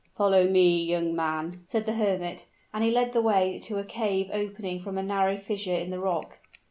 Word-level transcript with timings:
"Follow 0.17 0.47
me, 0.49 0.83
young 0.83 1.15
man," 1.15 1.63
said 1.67 1.85
the 1.85 1.93
hermit; 1.93 2.47
and 2.73 2.83
he 2.83 2.89
led 2.89 3.11
the 3.11 3.21
way 3.21 3.59
to 3.59 3.77
a 3.77 3.83
cave 3.83 4.31
opening 4.33 4.79
from 4.79 4.97
a 4.97 5.03
narrow 5.03 5.37
fissure 5.37 5.69
in 5.75 5.91
the 5.91 5.99
rock. 5.99 6.39